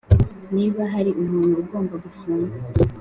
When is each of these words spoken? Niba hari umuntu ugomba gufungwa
Niba 0.55 0.81
hari 0.93 1.11
umuntu 1.23 1.53
ugomba 1.61 1.95
gufungwa 2.05 2.55